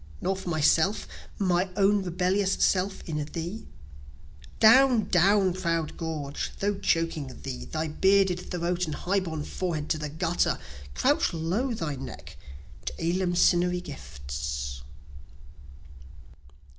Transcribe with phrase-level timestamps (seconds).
[0.19, 1.07] Nor for myself
[1.37, 3.67] my own rebellious self in thee?
[4.59, 6.51] Down, down, proud gorge!
[6.59, 10.57] though choking thee; Thy bearded throat and high borne forehead to the gutter;
[10.95, 12.35] Crouch low thy neck
[12.87, 14.81] to eleemosynary gifts.